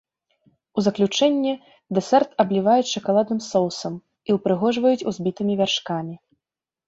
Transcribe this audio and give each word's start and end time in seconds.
У 0.81 0.83
заключэнне 0.85 1.51
дэсерт 1.97 2.29
абліваюць 2.45 2.89
шакаладным 2.95 3.41
соусам 3.49 3.93
і 4.31 4.37
ўпрыгожваюць 4.37 5.05
узбітымі 5.11 5.53
вяршкамі. 5.63 6.15